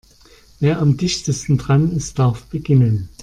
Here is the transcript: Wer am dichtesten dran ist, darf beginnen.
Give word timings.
Wer 0.59 0.79
am 0.79 0.97
dichtesten 0.97 1.59
dran 1.59 1.91
ist, 1.91 2.17
darf 2.17 2.45
beginnen. 2.45 3.09